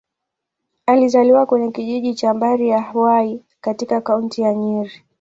Alizaliwa 0.85 1.45
kwenye 1.45 1.71
kijiji 1.71 2.15
cha 2.15 2.33
Mbari-ya-Hwai, 2.33 3.43
katika 3.61 4.01
Kaunti 4.01 4.41
ya 4.41 4.53
Nyeri. 4.53 4.91